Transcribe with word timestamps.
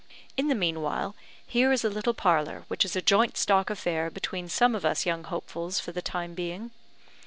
In 0.35 0.47
the 0.47 0.55
meanwhile 0.55 1.15
here 1.45 1.71
is 1.71 1.83
a 1.85 1.89
little 1.91 2.15
parlour, 2.15 2.65
which 2.69 2.83
is 2.83 2.95
a 2.95 3.03
joint 3.03 3.37
stock 3.37 3.69
affair 3.69 4.09
between 4.09 4.49
some 4.49 4.73
of 4.73 4.83
us 4.83 5.05
young 5.05 5.25
hopefuls 5.25 5.79
for 5.79 5.91
the 5.91 6.01
time 6.01 6.33
being. 6.33 6.71